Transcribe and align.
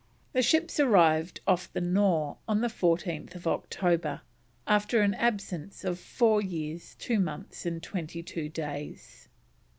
The 0.33 0.41
ships 0.41 0.79
arrived 0.79 1.41
off 1.45 1.71
the 1.71 1.79
Nore 1.79 2.39
on 2.47 2.59
4th 2.61 3.45
October, 3.45 4.21
after 4.65 5.01
an 5.01 5.13
absence 5.13 5.83
of 5.83 5.99
"four 5.99 6.41
years, 6.41 6.95
two 6.97 7.19
months, 7.19 7.67
and 7.67 7.83
twenty 7.83 8.23
two 8.23 8.49
days." 8.49 9.29